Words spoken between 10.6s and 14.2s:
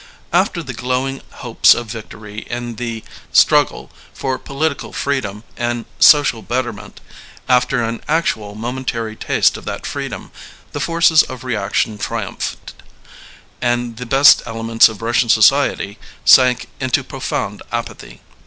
the forces of reaction tri umphed, and the